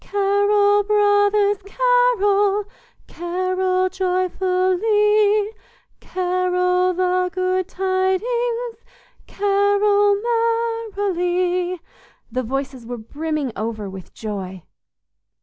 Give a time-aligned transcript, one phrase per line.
[0.03, 2.63] "Carol, brothers, carol,
[3.05, 5.49] Carol joyfully,
[5.99, 8.83] Carol the good tidings,
[9.27, 10.19] Carol
[10.95, 11.79] merrily!"
[12.31, 14.63] The voices were brimming over with joy.